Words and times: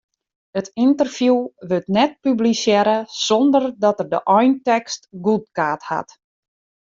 It 0.59 0.67
ynterview 0.83 1.37
wurdt 1.69 1.93
net 1.97 2.11
publisearre 2.25 2.97
sonder 3.25 3.65
dat 3.83 3.99
er 4.01 4.07
de 4.13 4.19
eintekst 4.37 5.01
goedkard 5.25 5.81
hat. 5.91 6.09